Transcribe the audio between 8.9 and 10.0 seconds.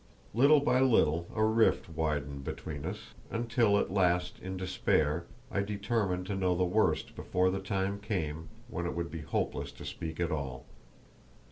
would be hopeless to